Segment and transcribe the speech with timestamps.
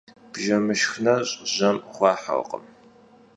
[0.33, 2.63] Bjjemışşx neş' jem xuahırkhım.